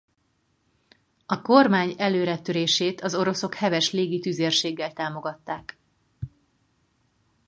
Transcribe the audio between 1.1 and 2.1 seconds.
A kormány